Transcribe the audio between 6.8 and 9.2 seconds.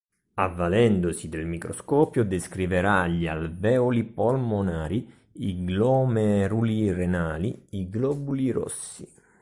renali, i globuli rossi.